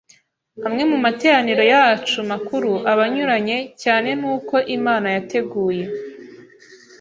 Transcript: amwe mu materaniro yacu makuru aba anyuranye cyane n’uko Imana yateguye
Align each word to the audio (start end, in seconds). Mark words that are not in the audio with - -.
amwe 0.67 0.83
mu 0.91 0.97
materaniro 1.05 1.63
yacu 1.73 2.17
makuru 2.31 2.71
aba 2.91 3.03
anyuranye 3.09 3.57
cyane 3.83 4.09
n’uko 4.19 4.55
Imana 4.77 5.07
yateguye 5.15 5.85